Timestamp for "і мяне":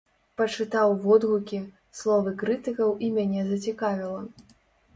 3.07-3.47